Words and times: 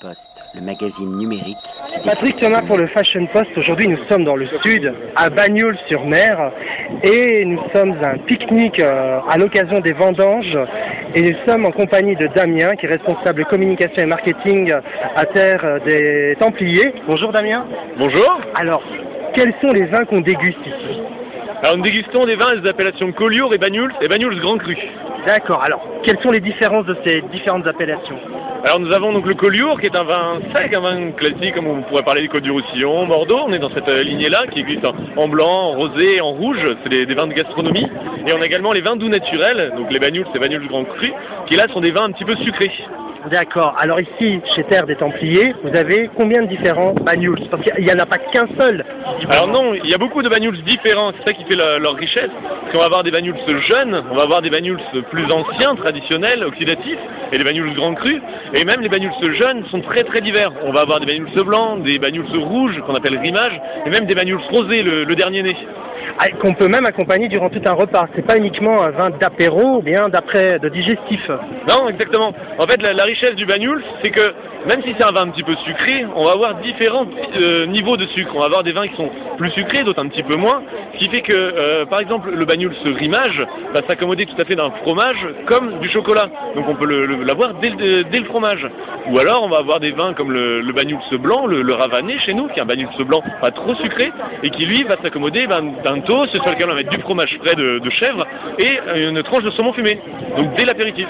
Post, 0.00 0.42
le 0.54 0.60
magazine 0.60 1.16
numérique 1.16 1.56
qui 1.88 2.00
Patrick 2.00 2.36
Thomas 2.36 2.62
pour 2.62 2.76
le 2.76 2.86
Fashion 2.88 3.26
Post. 3.32 3.50
Aujourd'hui, 3.56 3.88
nous 3.88 3.98
sommes 4.08 4.24
dans 4.24 4.36
le 4.36 4.46
sud, 4.62 4.92
à 5.14 5.30
Bagnols-sur-Mer, 5.30 6.52
et 7.02 7.44
nous 7.44 7.60
sommes 7.72 7.96
à 8.02 8.10
un 8.10 8.18
pique-nique 8.18 8.80
euh, 8.80 9.20
à 9.28 9.36
l'occasion 9.38 9.80
des 9.80 9.92
vendanges. 9.92 10.58
Et 11.14 11.22
nous 11.22 11.36
sommes 11.46 11.64
en 11.66 11.72
compagnie 11.72 12.16
de 12.16 12.26
Damien, 12.28 12.76
qui 12.76 12.86
est 12.86 12.90
responsable 12.90 13.44
communication 13.46 14.02
et 14.02 14.06
marketing 14.06 14.72
à 15.14 15.26
terre 15.26 15.64
euh, 15.64 15.78
des 15.80 16.36
Templiers. 16.38 16.94
Bonjour 17.06 17.32
Damien. 17.32 17.66
Bonjour. 17.98 18.40
Alors, 18.54 18.82
quels 19.34 19.54
sont 19.60 19.72
les 19.72 19.84
vins 19.84 20.04
qu'on 20.04 20.20
déguste 20.20 20.58
ici? 20.66 21.00
Alors 21.62 21.78
nous 21.78 21.84
dégustons 21.84 22.26
des 22.26 22.36
vins 22.36 22.54
des 22.56 22.68
appellations 22.68 23.12
Collioure 23.12 23.54
et 23.54 23.58
Banyuls 23.58 23.92
et 24.00 24.08
Banyuls 24.08 24.40
Grand 24.40 24.58
Cru. 24.58 24.76
D'accord. 25.24 25.62
Alors, 25.62 25.82
quelles 26.04 26.18
sont 26.22 26.30
les 26.30 26.40
différences 26.40 26.86
de 26.86 26.96
ces 27.02 27.22
différentes 27.32 27.66
appellations? 27.66 28.18
Alors 28.66 28.80
nous 28.80 28.90
avons 28.90 29.12
donc 29.12 29.26
le 29.26 29.34
Collioure 29.34 29.78
qui 29.78 29.86
est 29.86 29.94
un 29.94 30.02
vin 30.02 30.40
sec, 30.52 30.74
un 30.74 30.80
vin 30.80 31.12
classique 31.12 31.54
comme 31.54 31.68
on 31.68 31.82
pourrait 31.82 32.02
parler 32.02 32.22
du 32.22 32.28
Côte 32.28 32.42
du 32.42 32.50
Roussillon, 32.50 33.06
Bordeaux. 33.06 33.38
On 33.46 33.52
est 33.52 33.60
dans 33.60 33.70
cette 33.70 33.86
euh, 33.86 34.02
lignée-là 34.02 34.48
qui 34.48 34.58
existe 34.58 34.84
en, 35.16 35.28
blanc, 35.28 35.68
en 35.68 35.72
rosé, 35.74 36.20
en 36.20 36.32
rouge. 36.32 36.58
C'est 36.82 36.88
des, 36.88 37.14
vins 37.14 37.28
de 37.28 37.32
gastronomie. 37.32 37.86
Et 38.26 38.32
on 38.32 38.42
a 38.42 38.44
également 38.44 38.72
les 38.72 38.80
vins 38.80 38.96
doux 38.96 39.08
naturels, 39.08 39.72
donc 39.76 39.92
les 39.92 40.00
Banyuls 40.00 40.26
et 40.34 40.38
Banyuls 40.40 40.66
Grand 40.66 40.82
Cru, 40.82 41.12
qui 41.46 41.54
là 41.54 41.68
sont 41.68 41.80
des 41.80 41.92
vins 41.92 42.06
un 42.06 42.10
petit 42.10 42.24
peu 42.24 42.34
sucrés. 42.34 42.72
D'accord. 43.30 43.74
Alors 43.78 44.00
ici, 44.00 44.40
chez 44.54 44.62
Terre 44.64 44.86
des 44.86 44.94
Templiers, 44.96 45.54
vous 45.64 45.74
avez 45.74 46.08
combien 46.16 46.42
de 46.42 46.46
différents 46.46 46.92
Bagnols 46.92 47.40
Parce 47.50 47.62
qu'il 47.62 47.84
n'y 47.84 47.92
en 47.92 47.98
a 47.98 48.06
pas 48.06 48.18
qu'un 48.18 48.46
seul. 48.56 48.84
Alors 49.28 49.48
non, 49.48 49.74
il 49.74 49.88
y 49.90 49.94
a 49.94 49.98
beaucoup 49.98 50.22
de 50.22 50.28
Banyuls 50.28 50.62
différents, 50.62 51.12
c'est 51.16 51.24
ça 51.24 51.32
qui 51.32 51.44
fait 51.44 51.56
leur 51.56 51.94
richesse. 51.94 52.30
Parce 52.42 52.72
qu'on 52.72 52.78
va 52.78 52.84
avoir 52.84 53.02
des 53.02 53.10
Banyuls 53.10 53.34
jeunes, 53.66 54.02
on 54.10 54.14
va 54.14 54.22
avoir 54.22 54.42
des 54.42 54.50
Banyuls 54.50 54.78
plus 55.10 55.30
anciens, 55.32 55.74
traditionnels, 55.74 56.44
oxydatifs, 56.44 56.98
et 57.32 57.38
des 57.38 57.44
Banyuls 57.44 57.74
Grand 57.74 57.94
Cru. 57.94 58.20
Et 58.54 58.64
même 58.64 58.80
les 58.80 58.88
Banyuls 58.88 59.10
jeunes 59.34 59.64
sont 59.70 59.80
très 59.80 60.04
très 60.04 60.20
divers. 60.20 60.52
On 60.64 60.72
va 60.72 60.82
avoir 60.82 61.00
des 61.00 61.06
Banyuls 61.06 61.44
blancs, 61.44 61.82
des 61.82 61.98
Banyuls 61.98 62.26
rouges 62.36 62.80
qu'on 62.86 62.94
appelle 62.94 63.18
rimage, 63.18 63.60
et 63.86 63.90
même 63.90 64.06
des 64.06 64.14
Banyuls 64.14 64.40
rosés, 64.50 64.82
le, 64.82 65.04
le 65.04 65.16
dernier 65.16 65.42
né. 65.42 65.56
Ah, 66.18 66.30
Qu'on 66.40 66.54
peut 66.54 66.68
même 66.68 66.86
accompagner 66.86 67.28
durant 67.28 67.50
tout 67.50 67.60
un 67.64 67.72
repas. 67.72 68.08
C'est 68.14 68.24
pas 68.26 68.38
uniquement 68.38 68.82
un 68.82 68.90
vin 68.90 69.10
d'apéro 69.10 69.82
bien 69.82 70.08
d'après 70.08 70.58
de 70.58 70.68
digestif. 70.68 71.30
Non, 71.68 71.88
exactement. 71.88 72.32
En 72.58 72.66
fait, 72.66 72.80
la, 72.80 72.94
la 72.94 73.04
richesse 73.04 73.34
du 73.34 73.44
Banyuls, 73.44 73.82
c'est 74.02 74.10
que 74.10 74.32
même 74.66 74.82
si 74.82 74.94
c'est 74.96 75.04
un 75.04 75.12
vin 75.12 75.22
un 75.22 75.28
petit 75.28 75.42
peu 75.42 75.54
sucré, 75.64 76.04
on 76.14 76.24
va 76.24 76.32
avoir 76.32 76.54
différents 76.56 77.06
euh, 77.36 77.66
niveaux 77.66 77.96
de 77.96 78.06
sucre. 78.06 78.32
On 78.34 78.40
va 78.40 78.46
avoir 78.46 78.64
des 78.64 78.72
vins 78.72 78.88
qui 78.88 78.96
sont 78.96 79.10
plus 79.36 79.50
sucrés, 79.50 79.84
d'autres 79.84 80.02
un 80.02 80.08
petit 80.08 80.22
peu 80.22 80.36
moins. 80.36 80.62
Ce 80.94 80.98
qui 80.98 81.08
fait 81.08 81.22
que, 81.22 81.32
euh, 81.32 81.84
par 81.86 82.00
exemple, 82.00 82.30
le 82.30 82.44
Banyuls 82.44 82.72
rimage 82.84 83.44
va 83.72 83.82
s'accommoder 83.82 84.26
tout 84.26 84.40
à 84.40 84.44
fait 84.44 84.56
d'un 84.56 84.70
fromage 84.82 85.26
comme 85.46 85.78
du 85.80 85.88
chocolat. 85.90 86.28
Donc 86.54 86.68
on 86.68 86.74
peut 86.74 86.86
l'avoir 87.24 87.54
dès, 87.54 87.70
le- 87.70 88.04
dès 88.04 88.18
le 88.18 88.24
fromage. 88.24 88.66
Ou 89.10 89.18
alors 89.18 89.42
on 89.44 89.48
va 89.48 89.58
avoir 89.58 89.80
des 89.80 89.92
vins 89.92 90.14
comme 90.14 90.32
le, 90.32 90.60
le 90.60 90.72
Banyuls 90.72 90.98
blanc, 91.18 91.46
le, 91.46 91.62
le 91.62 91.72
Ravané 91.74 92.18
chez 92.20 92.34
nous, 92.34 92.48
qui 92.48 92.58
est 92.58 92.62
un 92.62 92.66
Banyuls 92.66 92.88
blanc 93.06 93.22
pas 93.40 93.50
trop 93.50 93.74
sucré, 93.74 94.10
et 94.42 94.50
qui 94.50 94.66
lui 94.66 94.82
va 94.84 94.96
s'accommoder 95.02 95.46
ben, 95.46 95.74
d'un 95.84 96.00
toast 96.00 96.32
sur 96.32 96.48
lequel 96.48 96.66
on 96.66 96.68
va 96.70 96.74
mettre 96.76 96.90
du 96.90 96.98
fromage 96.98 97.36
frais 97.42 97.54
de, 97.54 97.78
de 97.78 97.90
chèvre 97.90 98.26
et 98.58 98.78
une 98.96 99.22
tranche 99.22 99.44
de 99.44 99.50
saumon 99.50 99.72
fumé. 99.72 99.98
Donc 100.36 100.54
dès 100.56 100.64
l'apéritif. 100.64 101.06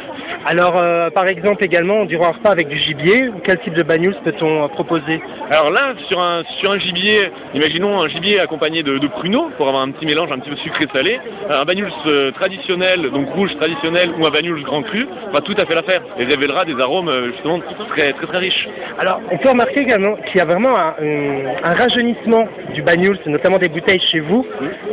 Alors, 0.46 0.76
euh, 0.76 1.10
par 1.10 1.26
exemple, 1.26 1.64
également, 1.64 2.04
durant 2.04 2.28
un 2.28 2.32
repas 2.32 2.50
avec 2.50 2.68
du 2.68 2.78
gibier, 2.78 3.30
quel 3.44 3.58
type 3.60 3.74
de 3.74 3.82
Bagnols 3.82 4.14
peut-on 4.24 4.68
proposer? 4.68 5.20
Alors 5.50 5.70
là, 5.70 5.94
sur 6.08 6.20
un, 6.20 6.42
sur 6.60 6.70
un 6.70 6.78
gibier, 6.78 7.30
imaginons 7.54 8.00
un 8.00 8.08
gibier 8.08 8.15
accompagné 8.40 8.82
de, 8.82 8.98
de 8.98 9.06
pruneaux 9.08 9.50
pour 9.56 9.68
avoir 9.68 9.82
un 9.82 9.90
petit 9.90 10.06
mélange 10.06 10.30
un 10.32 10.38
petit 10.38 10.50
peu 10.50 10.56
sucré-salé, 10.56 11.20
un 11.50 11.64
bagnols 11.64 11.90
euh, 12.06 12.30
traditionnel, 12.32 13.10
donc 13.10 13.28
rouge 13.34 13.54
traditionnel, 13.56 14.10
ou 14.18 14.26
un 14.26 14.30
bagnols 14.30 14.62
grand 14.62 14.82
cru, 14.82 15.06
va 15.32 15.40
tout 15.42 15.54
à 15.58 15.66
fait 15.66 15.74
l'affaire 15.74 16.00
et 16.18 16.24
révélera 16.24 16.64
des 16.64 16.78
arômes 16.80 17.08
euh, 17.08 17.32
justement 17.32 17.60
très 17.90 18.12
très 18.14 18.26
très 18.26 18.38
riches. 18.38 18.68
Alors, 18.98 19.20
on 19.30 19.36
peut 19.38 19.50
remarquer 19.50 19.80
également 19.80 20.16
qu'il 20.16 20.36
y 20.36 20.40
a 20.40 20.44
vraiment 20.44 20.76
un, 20.76 20.94
un- 21.00 21.70
un 21.70 21.74
rajeunissement 21.74 22.48
du 22.74 22.82
Bagnols, 22.82 23.18
notamment 23.26 23.58
des 23.58 23.68
bouteilles 23.68 24.00
chez 24.10 24.20
vous, 24.20 24.46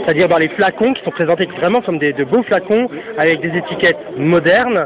c'est-à-dire 0.04 0.28
dans 0.28 0.38
les 0.38 0.50
flacons 0.50 0.94
qui 0.94 1.04
sont 1.04 1.12
présentés 1.12 1.46
vraiment 1.58 1.82
comme 1.82 1.98
des, 2.00 2.14
de 2.14 2.24
beaux 2.26 2.44
flacons 2.44 2.90
avec 3.18 3.40
des 3.42 3.58
étiquettes 3.58 3.98
modernes, 4.18 4.86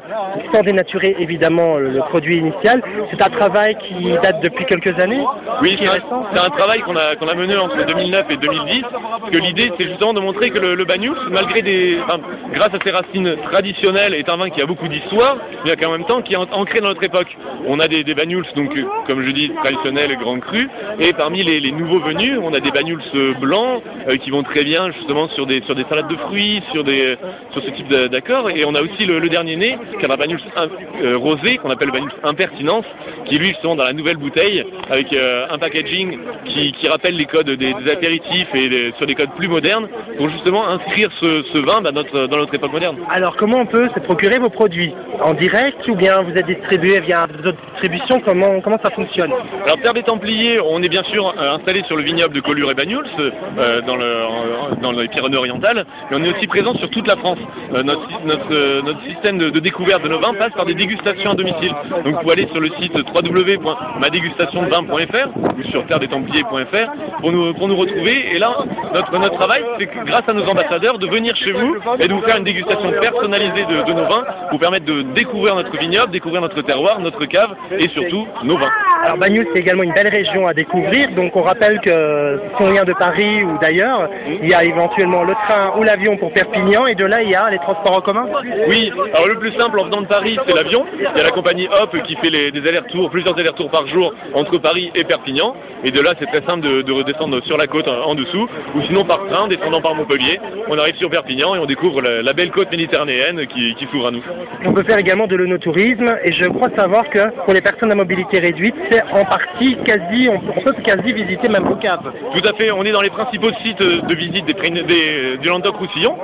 sans 0.54 0.62
dénaturer 0.62 1.16
évidemment 1.20 1.78
le, 1.78 1.90
le 1.90 2.00
produit 2.02 2.38
initial. 2.38 2.82
C'est 3.12 3.22
un 3.22 3.30
travail 3.30 3.76
qui 3.88 4.12
date 4.24 4.42
depuis 4.42 4.66
quelques 4.66 4.98
années 5.00 5.24
Oui, 5.62 5.76
c'est 5.80 5.86
est 5.86 6.40
un, 6.40 6.50
travail 6.52 6.82
qu'on 6.82 6.96
a, 6.96 7.16
qu'on 7.16 7.28
a 7.28 7.34
mené 7.36 7.56
entre 7.56 7.84
2009 7.86 8.27
et 8.30 8.38
2010, 8.38 8.82
parce 8.82 9.32
que 9.32 9.38
l'idée 9.38 9.72
c'est 9.78 9.86
justement 9.88 10.14
de 10.14 10.20
montrer 10.20 10.50
que 10.50 10.60
le, 10.60 10.76
le 10.76 10.86
Banyuls, 10.86 11.18
malgré 11.32 11.62
des, 11.62 11.98
grâce 12.54 12.74
à 12.74 12.80
ses 12.84 12.92
racines 12.92 13.36
traditionnelles, 13.52 14.14
est 14.14 14.30
un 14.30 14.38
vin 14.38 14.50
qui 14.50 14.62
a 14.62 14.66
beaucoup 14.66 14.88
d'histoire, 14.88 15.38
mais 15.66 15.76
qu'en 15.76 15.92
même 15.92 16.06
temps 16.06 16.22
qui 16.22 16.34
est 16.34 16.38
an- 16.38 16.48
ancré 16.52 16.82
dans 16.82 16.90
notre 16.90 17.04
époque. 17.04 17.36
On 17.68 17.80
a 17.80 17.88
des, 17.88 18.04
des 18.04 18.14
Banyuls, 18.14 18.46
donc 18.56 18.76
euh, 18.78 18.84
comme 19.08 19.22
je 19.24 19.32
dis, 19.32 19.50
traditionnels 19.62 20.16
grands 20.18 20.40
crus, 20.40 20.70
et 21.00 21.14
parmi 21.14 21.44
les, 21.44 21.72
nouveaux 21.72 22.00
venus, 22.00 22.40
on 22.42 22.54
a 22.54 22.60
des 22.60 22.72
Banyuls 22.72 23.02
euh, 23.16 23.34
blancs 23.34 23.82
euh, 24.08 24.18
qui 24.18 24.30
vont 24.30 24.44
très 24.44 24.64
bien 24.64 24.92
justement 24.92 25.28
sur 25.30 25.46
des, 25.46 25.62
sur 25.62 25.76
des 25.76 25.84
salades 25.90 26.08
de 26.08 26.16
fruits, 26.16 26.62
sur, 26.72 26.84
des, 26.84 27.18
sur 27.52 27.64
ce 27.64 27.70
type 27.72 27.90
d'accords, 27.90 28.50
et 28.50 28.64
on 28.66 28.76
a 28.76 28.82
aussi 28.82 29.06
le, 29.06 29.20
le 29.20 29.30
dernier 29.30 29.56
né, 29.56 29.78
qui 30.00 30.06
est 30.06 30.12
un 30.12 30.16
Banyuls 30.18 30.40
rosé, 31.16 31.58
qu'on 31.58 31.70
appelle 31.70 31.92
Banyuls 31.92 32.12
impertinence, 32.24 32.86
qui 33.26 33.38
lui 33.38 33.50
justement 33.50 33.76
dans 33.76 33.84
la 33.84 33.94
nouvelle 33.94 34.18
bouteille, 34.18 34.64
avec 34.90 35.14
un 35.14 35.58
packaging 35.58 36.18
qui, 36.46 36.72
qui 36.74 36.88
rappelle 36.88 37.16
les 37.16 37.26
codes 37.26 37.50
des, 37.50 37.74
des 37.74 37.92
apéritifs 37.92 38.17
et 38.54 38.70
les- 38.70 38.92
sur 38.98 39.06
des 39.08 39.16
codes 39.16 39.32
plus 39.38 39.48
modernes, 39.48 39.88
pour 40.18 40.30
justement 40.30 40.68
inscrire 40.68 41.10
ce, 41.20 41.44
ce 41.54 41.58
vin 41.60 41.82
bah, 41.82 41.92
notre- 41.92 42.28
dans 42.28 42.38
notre 42.38 42.54
époque 42.54 42.72
moderne. 42.72 42.98
Alors, 43.10 43.36
comment 43.36 43.58
on 43.60 43.66
peut 43.66 43.90
se 43.94 44.00
procurer 44.00 44.38
vos 44.40 44.50
produits 44.50 44.94
En 45.22 45.34
direct 45.34 45.86
ou 45.88 45.96
bien 45.96 46.22
vous 46.22 46.38
êtes 46.38 46.46
distribué 46.48 47.00
via 47.00 47.28
d'autres 47.44 47.58
distributions 47.72 48.20
comment, 48.22 48.60
comment 48.62 48.80
ça 48.82 48.90
fonctionne 48.92 49.32
Alors 49.66 49.80
Terre 49.82 49.94
des 49.94 50.04
Templiers, 50.04 50.60
on 50.60 50.82
est 50.84 50.90
bien 50.90 51.04
sûr 51.04 51.34
euh, 51.38 51.56
installé 51.56 51.84
sur 51.84 51.96
le 51.98 52.04
vignoble 52.04 52.34
de 52.36 52.42
Collioure 52.42 52.72
et 52.72 52.76
Banyuls, 52.76 53.06
euh, 53.20 53.82
dans, 53.82 53.96
le, 53.96 54.24
en- 54.26 54.76
dans 54.82 54.92
les 54.92 55.08
Pyrénées-Orientales, 55.08 55.86
mais 56.10 56.18
on 56.18 56.24
est 56.24 56.30
aussi 56.36 56.48
présent 56.48 56.74
sur 56.76 56.90
toute 56.90 57.08
la 57.08 57.16
France. 57.18 57.40
Euh, 57.74 57.84
notre, 57.84 58.08
sy- 58.10 58.16
notre, 58.26 58.82
notre 58.84 59.02
système 59.04 59.38
de, 59.38 59.50
de 59.50 59.60
découverte 59.60 60.04
de 60.04 60.10
nos 60.10 60.20
vins 60.20 60.34
passe 60.34 60.54
par 60.54 60.66
des 60.66 60.74
dégustations 60.76 61.32
à 61.32 61.36
domicile. 61.36 61.72
Donc 62.04 62.14
vous 62.14 62.20
pouvez 62.22 62.34
aller 62.34 62.48
sur 62.52 62.60
le 62.60 62.70
site 62.80 62.94
www.madégustationdevin.fr 62.96 65.28
ou 65.58 65.64
sur 65.72 65.86
terredestempliers.fr 65.88 67.20
pour 67.22 67.32
nous, 67.32 67.54
pour 67.54 67.68
nous 67.68 67.78
retrouver. 67.78 68.07
Et 68.10 68.40
là, 68.40 68.58
notre, 68.94 69.36
travail, 69.36 69.64
c'est 69.78 69.90
grâce 70.06 70.28
à 70.28 70.34
nos 70.34 70.46
ambassadeurs, 70.48 70.98
de 71.00 71.08
venir 71.08 71.36
chez 71.36 71.52
vous 71.52 71.76
et 72.00 72.08
de 72.08 72.14
vous 72.14 72.22
faire 72.22 72.38
une 72.38 72.44
dégustation 72.44 72.92
personnalisée 72.92 73.66
de 73.66 73.94
nos 73.94 74.06
vins, 74.06 74.26
vous 74.52 74.58
permettre 74.58 74.86
de 74.86 75.02
découvrir 75.14 75.56
notre 75.56 75.76
vignoble, 75.78 76.12
découvrir 76.12 76.42
notre 76.42 76.62
terroir, 76.62 77.00
notre 77.00 77.26
cave 77.26 77.56
et 77.78 77.88
surtout 77.90 78.28
nos 78.44 78.58
vins. 78.58 78.72
Alors 79.04 79.18
Bagnols, 79.18 79.48
c'est 79.54 79.60
également 79.60 79.84
une 79.84 79.94
belle 79.94 80.08
région 80.08 80.48
à 80.48 80.54
découvrir. 80.54 81.10
Donc 81.12 81.36
on 81.36 81.42
rappelle 81.42 81.80
que 81.82 82.40
si 82.58 82.64
on 82.64 82.72
vient 82.72 82.84
de 82.84 82.94
Paris 82.94 83.44
ou 83.44 83.58
d'ailleurs, 83.62 84.10
il 84.42 84.48
y 84.48 84.54
a 84.54 84.64
éventuellement 84.64 85.24
le 85.24 85.34
train 85.34 85.74
ou 85.78 85.84
l'avion 85.84 86.18
pour 86.18 86.34
Perpignan 86.34 86.88
et 86.88 86.96
de 86.96 87.06
là 87.06 87.22
il 87.22 87.30
y 87.30 87.36
a 87.36 87.50
les 87.50 87.60
transports 87.60 87.94
en 87.98 88.02
commun. 88.02 88.26
Oui, 88.68 88.92
alors 89.14 89.28
le 89.28 89.36
plus 89.36 89.52
simple 89.54 89.80
en 89.80 89.86
venant 89.86 90.02
de 90.02 90.08
Paris, 90.08 90.38
c'est 90.46 90.54
l'avion. 90.56 90.86
Il 90.98 91.04
y 91.04 91.22
a 91.22 91.24
la 91.24 91.32
compagnie 91.32 91.68
Hop 91.68 91.96
qui 92.04 92.16
fait 92.18 92.30
les- 92.30 92.52
des 92.52 92.68
allers-retours, 92.68 93.10
plusieurs 93.10 93.38
allers-retours 93.38 93.70
par 93.70 93.88
jour 93.88 94.14
entre 94.34 94.58
Paris 94.58 94.92
et 94.96 95.04
Perpignan. 95.04 95.56
Et 95.84 95.92
de 95.92 96.02
là, 96.02 96.14
c'est 96.20 96.26
très 96.28 96.42
simple 96.42 96.62
de, 96.62 96.82
de 96.82 96.92
redescendre 96.92 97.42
sur 97.44 97.58
la 97.58 97.68
côte 97.68 97.88
en, 97.88 98.10
en 98.10 98.16
dessous, 98.16 98.48
ou 98.76 98.82
sinon 98.88 99.06
par 99.06 99.26
train, 99.28 99.48
descendant 99.48 99.82
par 99.82 99.94
Montpellier. 99.96 100.40
On 100.68 100.78
arrive 100.78 100.96
sur 100.96 101.10
Perpignan 101.10 101.56
et 101.56 101.60
on 101.60 101.66
découvre 101.66 102.02
la, 102.02 102.22
la 102.24 102.34
belle 102.34 102.52
côte 102.52 102.72
méditerranéenne 102.72 103.46
qui, 103.48 103.76
qui 103.76 103.86
s'ouvre 103.92 104.08
à 104.08 104.12
nous. 104.12 104.24
On 104.66 104.74
peut 104.74 104.84
faire 104.84 104.98
également 104.98 105.28
de 105.28 105.36
l'onotourisme 105.36 106.18
et 106.24 106.32
je 106.32 106.46
crois 106.46 106.70
savoir 106.76 107.08
que 107.10 107.30
pour 107.46 107.54
les 107.54 107.62
personnes 107.62 107.92
à 107.92 107.96
mobilité 107.96 108.40
réduite, 108.40 108.76
c'est 108.90 109.02
en 109.12 109.26
partie 109.26 109.78
quasi, 109.86 110.30
on, 110.30 110.42
on 110.56 110.62
peut 110.62 110.74
quasi 110.84 111.14
visiter 111.14 111.48
même 111.48 111.64
vos 111.64 111.76
caves. 111.76 112.12
Tout 112.34 112.48
à 112.48 112.54
fait, 112.54 112.72
on 112.72 112.84
est 112.84 112.92
dans 112.92 113.02
les 113.02 113.10
principaux 113.10 113.52
sites 113.64 113.82
de 113.82 114.16
visite 114.16 114.46
des, 114.46 115.38
du 115.38 115.48
Languedoc-Roussillon. 115.48 116.16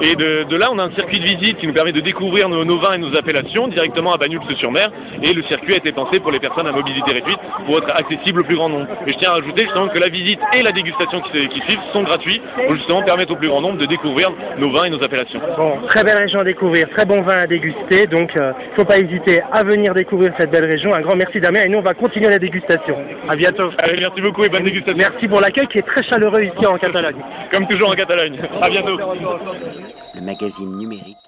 Et 0.00 0.16
de, 0.16 0.44
de 0.48 0.56
là, 0.56 0.68
on 0.72 0.78
a 0.78 0.84
un 0.84 0.90
circuit 0.92 1.20
de 1.20 1.24
visite 1.24 1.58
qui 1.58 1.66
nous 1.66 1.72
permet 1.72 1.92
de 1.92 2.00
découvrir 2.00 2.48
nos, 2.48 2.64
nos 2.64 2.78
vins 2.78 2.94
et 2.94 2.98
nos 2.98 3.16
appellations 3.16 3.68
directement 3.68 4.12
à 4.12 4.18
Banyuls-sur-Mer. 4.18 4.90
Et 5.22 5.32
le 5.32 5.42
circuit 5.44 5.74
a 5.74 5.76
été 5.78 5.92
pensé 5.92 6.20
pour 6.20 6.30
les 6.30 6.38
personnes 6.38 6.66
à 6.66 6.72
mobilité 6.72 7.12
réduite 7.12 7.38
pour 7.66 7.78
être 7.78 7.90
accessible 7.94 8.40
au 8.40 8.44
plus 8.44 8.56
grand 8.56 8.68
nombre. 8.68 8.86
Et 9.06 9.12
je 9.12 9.18
tiens 9.18 9.30
à 9.30 9.34
rajouter 9.34 9.62
justement 9.62 9.88
que 9.88 9.98
la 9.98 10.08
visite 10.08 10.40
et 10.52 10.62
la 10.62 10.72
dégustation 10.72 11.20
qui, 11.22 11.48
qui 11.48 11.60
suivent 11.62 11.78
sont 11.92 12.02
gratuits 12.02 12.40
pour 12.66 12.74
justement 12.74 13.02
permettre 13.02 13.32
au 13.32 13.36
plus 13.36 13.48
grand 13.48 13.60
nombre 13.60 13.78
de 13.78 13.86
découvrir 13.86 14.30
nos 14.58 14.70
vins 14.70 14.84
et 14.84 14.90
nos 14.90 15.02
appellations. 15.02 15.40
Bon, 15.56 15.78
très 15.88 16.04
belle 16.04 16.18
région 16.18 16.40
à 16.40 16.44
découvrir, 16.44 16.88
très 16.90 17.04
bon 17.04 17.22
vin 17.22 17.38
à 17.38 17.46
déguster, 17.46 18.06
donc 18.06 18.32
il 18.34 18.40
ne 18.40 18.74
faut 18.76 18.84
pas 18.84 18.98
hésiter 18.98 19.42
à 19.52 19.62
venir 19.62 19.94
découvrir 19.94 20.32
cette 20.36 20.50
belle 20.50 20.64
région. 20.64 20.94
Un 20.94 21.00
grand 21.00 21.16
merci 21.16 21.40
Damien 21.40 21.62
et 21.62 21.68
nous 21.68 21.78
on 21.78 21.82
va 21.82 21.94
continuer 21.94 22.09
la 22.18 22.38
dégustation. 22.38 22.96
À 23.28 23.36
bientôt. 23.36 23.70
Allez, 23.78 24.00
merci 24.00 24.20
beaucoup 24.20 24.44
et 24.44 24.48
bonne 24.48 24.64
dégustation. 24.64 24.98
Merci 24.98 25.28
pour 25.28 25.40
l'accueil 25.40 25.68
qui 25.68 25.78
est 25.78 25.86
très 25.86 26.02
chaleureux 26.02 26.42
ici 26.42 26.66
en 26.66 26.78
Catalogne. 26.78 27.22
Comme 27.50 27.66
toujours 27.68 27.90
en 27.90 27.94
Catalogne. 27.94 28.40
À 28.60 28.68
bientôt. 28.68 28.98
Le 28.98 30.20
magazine 30.20 30.76
numérique 30.76 31.20